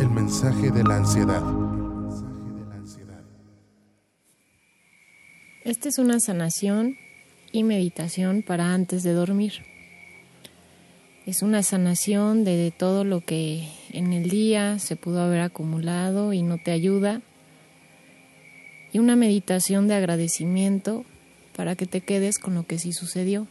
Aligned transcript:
El 0.00 0.10
mensaje 0.10 0.70
de 0.70 0.84
la 0.84 0.96
ansiedad. 0.96 1.42
Esta 5.64 5.88
es 5.88 5.98
una 5.98 6.20
sanación 6.20 6.96
y 7.50 7.64
meditación 7.64 8.42
para 8.42 8.74
antes 8.74 9.02
de 9.02 9.12
dormir. 9.12 9.54
Es 11.26 11.42
una 11.42 11.64
sanación 11.64 12.44
de 12.44 12.72
todo 12.76 13.02
lo 13.02 13.22
que 13.22 13.68
en 13.92 14.12
el 14.12 14.30
día 14.30 14.78
se 14.78 14.94
pudo 14.94 15.20
haber 15.20 15.40
acumulado 15.40 16.32
y 16.32 16.42
no 16.42 16.58
te 16.58 16.70
ayuda. 16.70 17.20
Y 18.92 19.00
una 19.00 19.16
meditación 19.16 19.88
de 19.88 19.94
agradecimiento 19.94 21.04
para 21.56 21.74
que 21.74 21.86
te 21.86 22.02
quedes 22.02 22.38
con 22.38 22.54
lo 22.54 22.64
que 22.66 22.78
sí 22.78 22.92
sucedió. 22.92 23.48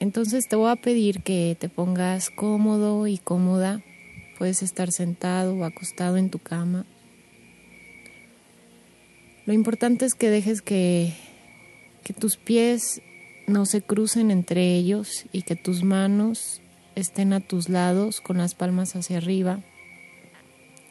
Entonces 0.00 0.48
te 0.48 0.56
voy 0.56 0.70
a 0.70 0.76
pedir 0.76 1.20
que 1.22 1.54
te 1.60 1.68
pongas 1.68 2.30
cómodo 2.30 3.06
y 3.06 3.18
cómoda. 3.18 3.82
Puedes 4.40 4.62
estar 4.62 4.90
sentado 4.90 5.54
o 5.54 5.64
acostado 5.64 6.16
en 6.16 6.30
tu 6.30 6.38
cama. 6.38 6.86
Lo 9.44 9.52
importante 9.52 10.06
es 10.06 10.14
que 10.14 10.30
dejes 10.30 10.62
que, 10.62 11.12
que 12.02 12.14
tus 12.14 12.38
pies 12.38 13.02
no 13.46 13.66
se 13.66 13.82
crucen 13.82 14.30
entre 14.30 14.76
ellos 14.76 15.26
y 15.30 15.42
que 15.42 15.56
tus 15.56 15.84
manos 15.84 16.62
estén 16.94 17.34
a 17.34 17.40
tus 17.40 17.68
lados 17.68 18.22
con 18.22 18.38
las 18.38 18.54
palmas 18.54 18.96
hacia 18.96 19.18
arriba. 19.18 19.60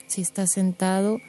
Si 0.05 0.21
estás 0.21 0.52
sentado, 0.52 1.20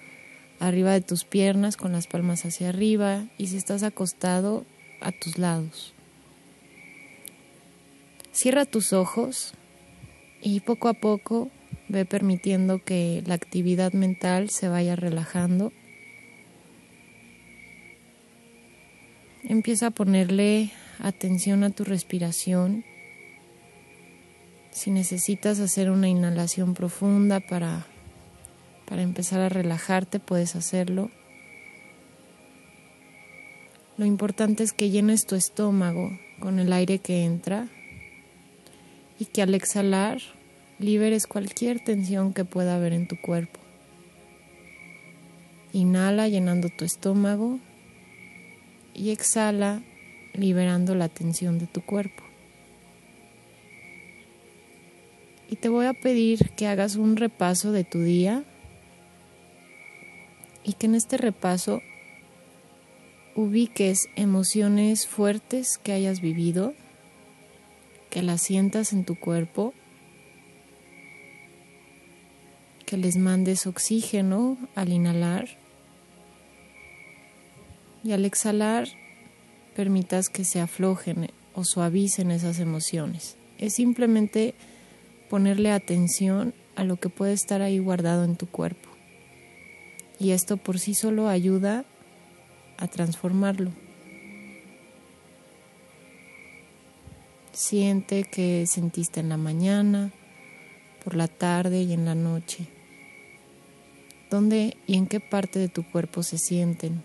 arriba 0.58 0.92
de 0.92 1.00
tus 1.00 1.24
piernas 1.24 1.78
con 1.78 1.92
las 1.92 2.06
palmas 2.06 2.44
hacia 2.44 2.68
arriba 2.68 3.24
y 3.38 3.46
si 3.46 3.56
estás 3.56 3.82
acostado, 3.82 4.66
a 5.00 5.10
tus 5.10 5.38
lados. 5.38 5.94
Cierra 8.30 8.66
tus 8.66 8.92
ojos 8.92 9.54
y 10.42 10.60
poco 10.60 10.88
a 10.88 10.92
poco 10.92 11.50
ve 11.90 12.04
permitiendo 12.04 12.82
que 12.82 13.22
la 13.26 13.34
actividad 13.34 13.92
mental 13.92 14.48
se 14.50 14.68
vaya 14.68 14.94
relajando. 14.94 15.72
Empieza 19.42 19.88
a 19.88 19.90
ponerle 19.90 20.70
atención 21.00 21.64
a 21.64 21.70
tu 21.70 21.82
respiración. 21.82 22.84
Si 24.70 24.92
necesitas 24.92 25.58
hacer 25.58 25.90
una 25.90 26.08
inhalación 26.08 26.74
profunda 26.74 27.40
para, 27.40 27.86
para 28.86 29.02
empezar 29.02 29.40
a 29.40 29.48
relajarte, 29.48 30.20
puedes 30.20 30.54
hacerlo. 30.54 31.10
Lo 33.96 34.06
importante 34.06 34.62
es 34.62 34.72
que 34.72 34.90
llenes 34.90 35.26
tu 35.26 35.34
estómago 35.34 36.10
con 36.38 36.60
el 36.60 36.72
aire 36.72 37.00
que 37.00 37.24
entra 37.24 37.68
y 39.18 39.24
que 39.26 39.42
al 39.42 39.54
exhalar 39.54 40.20
liberes 40.80 41.26
cualquier 41.26 41.78
tensión 41.78 42.32
que 42.32 42.46
pueda 42.46 42.76
haber 42.76 42.94
en 42.94 43.06
tu 43.06 43.20
cuerpo. 43.20 43.60
Inhala 45.72 46.26
llenando 46.26 46.70
tu 46.70 46.84
estómago 46.84 47.60
y 48.94 49.10
exhala 49.10 49.82
liberando 50.32 50.94
la 50.94 51.08
tensión 51.08 51.58
de 51.58 51.66
tu 51.66 51.82
cuerpo. 51.82 52.24
Y 55.50 55.56
te 55.56 55.68
voy 55.68 55.86
a 55.86 55.92
pedir 55.92 56.50
que 56.56 56.66
hagas 56.66 56.96
un 56.96 57.16
repaso 57.16 57.72
de 57.72 57.84
tu 57.84 58.00
día 58.00 58.44
y 60.64 60.74
que 60.74 60.86
en 60.86 60.94
este 60.94 61.18
repaso 61.18 61.82
ubiques 63.34 64.08
emociones 64.16 65.06
fuertes 65.06 65.78
que 65.78 65.92
hayas 65.92 66.20
vivido 66.20 66.74
que 68.10 68.22
las 68.22 68.42
sientas 68.42 68.92
en 68.92 69.04
tu 69.04 69.14
cuerpo, 69.18 69.72
que 72.90 72.96
les 72.96 73.16
mandes 73.16 73.68
oxígeno 73.68 74.58
al 74.74 74.88
inhalar 74.88 75.48
y 78.02 78.10
al 78.10 78.24
exhalar 78.24 78.88
permitas 79.76 80.28
que 80.28 80.42
se 80.42 80.58
aflojen 80.58 81.30
o 81.54 81.62
suavicen 81.62 82.32
esas 82.32 82.58
emociones. 82.58 83.36
Es 83.58 83.74
simplemente 83.74 84.56
ponerle 85.28 85.70
atención 85.70 86.52
a 86.74 86.82
lo 86.82 86.96
que 86.96 87.10
puede 87.10 87.32
estar 87.32 87.62
ahí 87.62 87.78
guardado 87.78 88.24
en 88.24 88.34
tu 88.34 88.48
cuerpo. 88.48 88.88
Y 90.18 90.32
esto 90.32 90.56
por 90.56 90.80
sí 90.80 90.94
solo 90.94 91.28
ayuda 91.28 91.84
a 92.76 92.88
transformarlo. 92.88 93.70
Siente 97.52 98.24
que 98.24 98.66
sentiste 98.66 99.20
en 99.20 99.28
la 99.28 99.36
mañana, 99.36 100.10
por 101.04 101.14
la 101.14 101.28
tarde 101.28 101.82
y 101.82 101.92
en 101.92 102.04
la 102.04 102.16
noche. 102.16 102.79
¿Dónde 104.30 104.76
y 104.86 104.96
en 104.96 105.06
qué 105.06 105.18
parte 105.18 105.58
de 105.58 105.68
tu 105.68 105.82
cuerpo 105.82 106.22
se 106.22 106.38
sienten? 106.38 107.02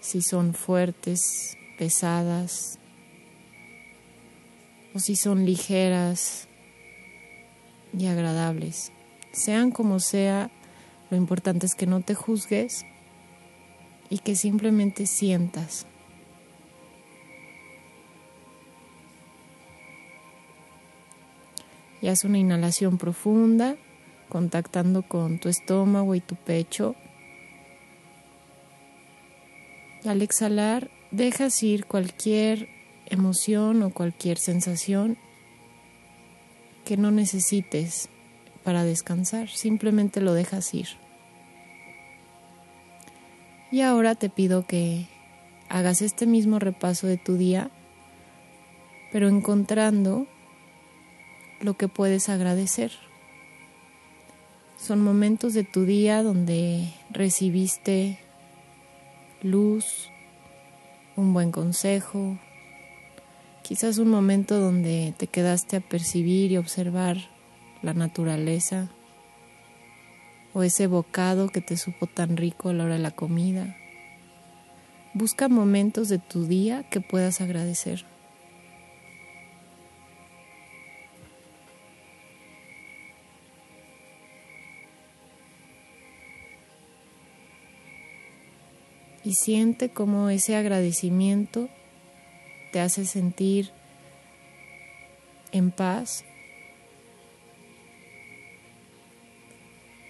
Si 0.00 0.22
son 0.22 0.54
fuertes, 0.54 1.56
pesadas, 1.78 2.78
o 4.94 4.98
si 4.98 5.14
son 5.14 5.44
ligeras 5.44 6.48
y 7.96 8.06
agradables. 8.06 8.92
Sean 9.32 9.70
como 9.70 10.00
sea, 10.00 10.50
lo 11.10 11.16
importante 11.16 11.66
es 11.66 11.74
que 11.74 11.86
no 11.86 12.00
te 12.00 12.14
juzgues 12.14 12.84
y 14.08 14.18
que 14.18 14.34
simplemente 14.34 15.06
sientas. 15.06 15.86
y 22.02 22.08
haz 22.08 22.24
una 22.24 22.38
inhalación 22.38 22.98
profunda, 22.98 23.76
contactando 24.32 25.02
con 25.02 25.38
tu 25.38 25.50
estómago 25.50 26.14
y 26.14 26.20
tu 26.20 26.36
pecho. 26.36 26.94
Al 30.06 30.22
exhalar, 30.22 30.90
dejas 31.10 31.62
ir 31.62 31.84
cualquier 31.84 32.66
emoción 33.04 33.82
o 33.82 33.90
cualquier 33.90 34.38
sensación 34.38 35.18
que 36.86 36.96
no 36.96 37.10
necesites 37.10 38.08
para 38.64 38.84
descansar, 38.84 39.50
simplemente 39.50 40.22
lo 40.22 40.32
dejas 40.32 40.72
ir. 40.72 40.88
Y 43.70 43.82
ahora 43.82 44.14
te 44.14 44.30
pido 44.30 44.66
que 44.66 45.08
hagas 45.68 46.00
este 46.00 46.24
mismo 46.24 46.58
repaso 46.58 47.06
de 47.06 47.18
tu 47.18 47.36
día, 47.36 47.70
pero 49.12 49.28
encontrando 49.28 50.26
lo 51.60 51.76
que 51.76 51.88
puedes 51.88 52.30
agradecer. 52.30 52.92
Son 54.82 55.00
momentos 55.00 55.54
de 55.54 55.62
tu 55.62 55.84
día 55.84 56.24
donde 56.24 56.92
recibiste 57.10 58.18
luz, 59.40 60.10
un 61.14 61.32
buen 61.32 61.52
consejo, 61.52 62.36
quizás 63.62 63.98
un 63.98 64.08
momento 64.08 64.58
donde 64.58 65.14
te 65.16 65.28
quedaste 65.28 65.76
a 65.76 65.80
percibir 65.80 66.50
y 66.50 66.56
observar 66.56 67.18
la 67.80 67.94
naturaleza 67.94 68.88
o 70.52 70.64
ese 70.64 70.88
bocado 70.88 71.48
que 71.48 71.60
te 71.60 71.76
supo 71.76 72.08
tan 72.08 72.36
rico 72.36 72.70
a 72.70 72.72
la 72.72 72.82
hora 72.82 72.94
de 72.94 73.02
la 73.02 73.12
comida. 73.12 73.76
Busca 75.14 75.48
momentos 75.48 76.08
de 76.08 76.18
tu 76.18 76.48
día 76.48 76.82
que 76.90 77.00
puedas 77.00 77.40
agradecer. 77.40 78.04
Y 89.24 89.34
siente 89.34 89.90
cómo 89.90 90.30
ese 90.30 90.56
agradecimiento 90.56 91.68
te 92.72 92.80
hace 92.80 93.04
sentir 93.04 93.70
en 95.52 95.70
paz 95.70 96.24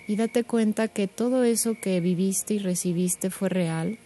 y 0.06 0.16
date 0.16 0.44
cuenta 0.44 0.88
que 0.88 1.06
todo 1.06 1.44
eso 1.44 1.74
que 1.80 2.00
viviste 2.00 2.54
y 2.54 2.58
recibiste 2.58 3.30
fue 3.30 3.48
real. 3.48 3.98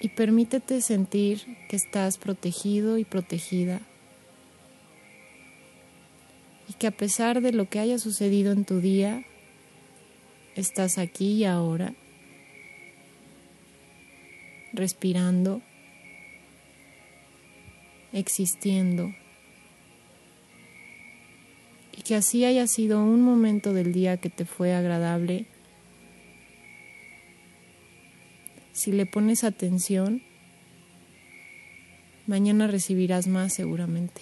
Y 0.00 0.10
permítete 0.10 0.82
sentir 0.82 1.40
que 1.68 1.76
estás 1.76 2.18
protegido 2.18 2.98
y 2.98 3.04
protegida. 3.04 3.80
Y 6.68 6.74
que 6.74 6.86
a 6.86 6.90
pesar 6.90 7.40
de 7.40 7.52
lo 7.52 7.68
que 7.68 7.78
haya 7.78 7.98
sucedido 7.98 8.52
en 8.52 8.64
tu 8.64 8.80
día, 8.80 9.24
Estás 10.56 10.98
aquí 10.98 11.34
y 11.34 11.44
ahora, 11.44 11.94
respirando, 14.72 15.62
existiendo. 18.12 19.14
Y 21.96 22.02
que 22.02 22.16
así 22.16 22.44
haya 22.44 22.66
sido 22.66 23.04
un 23.04 23.22
momento 23.22 23.72
del 23.72 23.92
día 23.92 24.16
que 24.16 24.30
te 24.30 24.44
fue 24.44 24.74
agradable. 24.74 25.46
Si 28.72 28.90
le 28.90 29.06
pones 29.06 29.44
atención, 29.44 30.22
Mañana 32.26 32.66
recibirás 32.66 33.28
más 33.28 33.52
seguramente. 33.52 34.20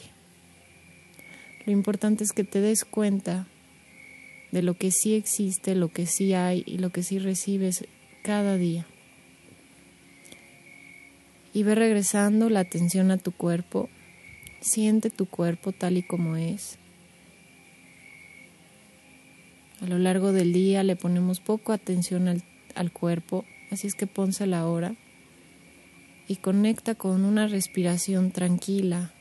Lo 1.65 1.73
importante 1.73 2.23
es 2.23 2.33
que 2.33 2.45
te 2.45 2.61
des 2.61 2.85
cuenta 2.85 3.47
de 4.55 4.63
lo 4.63 4.75
que 4.75 4.93
sí 4.93 5.15
existe, 5.15 5.75
lo 5.75 5.89
que 5.89 6.07
sí 6.07 6.33
hay 6.33 6.63
y 6.65 6.79
lo 6.79 6.91
que 6.91 7.03
sí 7.03 7.19
recibes 7.19 7.89
cada 8.23 8.57
día. 8.57 8.87
Y 11.53 11.65
ve 11.65 11.75
regresando 11.75 12.49
la 12.49 12.61
atención 12.61 13.11
a 13.11 13.19
tu 13.19 13.33
cuerpo. 13.33 13.89
Siente 14.61 15.11
tu 15.11 15.27
cuerpo 15.27 15.73
tal 15.73 15.97
y 15.97 16.05
como 16.05 16.37
es. 16.37 16.79
A 19.81 19.87
lo 19.87 19.99
largo 19.99 20.33
del 20.33 20.53
día 20.53 20.85
le 20.85 20.95
ponemos 20.95 21.41
poco 21.41 21.73
atención 21.73 22.29
al, 22.29 22.45
al 22.77 22.93
cuerpo, 22.93 23.45
así 23.73 23.89
es 23.89 23.97
que 23.97 24.07
pónsela 24.07 24.61
ahora 24.61 24.95
y 26.29 26.37
conecta 26.37 26.95
con 26.95 27.25
una 27.25 27.49
respiración 27.49 28.31
tranquila. 28.31 29.13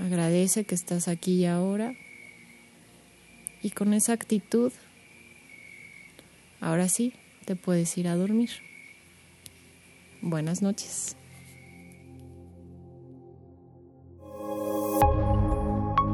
Agradece 0.00 0.64
que 0.64 0.74
estás 0.74 1.08
aquí 1.08 1.34
y 1.34 1.46
ahora 1.46 1.94
y 3.62 3.70
con 3.70 3.94
esa 3.94 4.12
actitud, 4.12 4.72
ahora 6.60 6.88
sí, 6.88 7.14
te 7.44 7.54
puedes 7.54 7.96
ir 7.96 8.08
a 8.08 8.16
dormir. 8.16 8.50
Buenas 10.20 10.62
noches. 10.62 11.16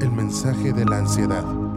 El 0.00 0.10
mensaje 0.12 0.72
de 0.72 0.84
la 0.84 0.98
ansiedad. 0.98 1.67